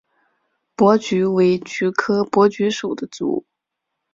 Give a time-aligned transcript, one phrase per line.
[0.75, 3.45] 珀菊为菊科珀菊属的植物。